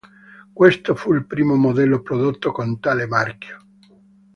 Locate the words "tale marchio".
2.79-3.65